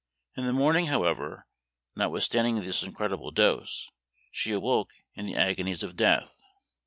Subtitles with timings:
[0.35, 1.45] In the morning, however,
[1.95, 3.87] notwithstanding this incredible dose,
[4.31, 6.37] she awoke in the agonies of death.